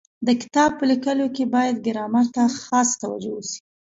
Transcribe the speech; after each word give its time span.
د 0.27 0.29
کتاب 0.41 0.69
په 0.79 0.83
لیکلو 0.91 1.25
کي 1.35 1.43
باید 1.55 1.83
ګرامر 1.85 2.25
ته 2.35 2.43
خاصه 2.65 2.95
توجو 3.01 3.31
وسي. 3.35 3.59